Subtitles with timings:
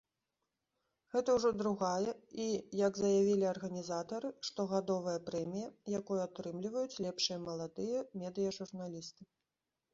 [1.15, 2.47] Гэта ўжо другая і,
[2.79, 5.69] як заявілі арганізатары, штогадовая прэмія,
[6.01, 9.33] якую атрымліваюць лепшыя маладыя медыяжурналісты.